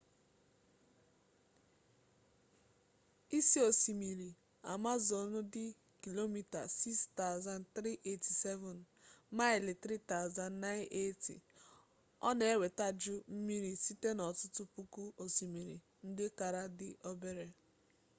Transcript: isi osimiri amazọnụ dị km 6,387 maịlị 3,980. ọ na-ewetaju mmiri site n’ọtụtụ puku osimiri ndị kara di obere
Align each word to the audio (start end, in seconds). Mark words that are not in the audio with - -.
isi 3.37 3.57
osimiri 3.69 4.29
amazọnụ 4.73 5.39
dị 5.53 5.65
km 6.01 6.35
6,387 6.79 8.73
maịlị 9.37 9.73
3,980. 9.83 11.35
ọ 12.27 12.29
na-ewetaju 12.37 13.15
mmiri 13.33 13.71
site 13.83 14.09
n’ọtụtụ 14.15 14.63
puku 14.73 15.03
osimiri 15.23 15.75
ndị 16.07 16.25
kara 16.37 16.63
di 16.77 16.89
obere 17.09 17.45